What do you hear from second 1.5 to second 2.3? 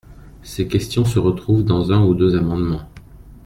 dans un ou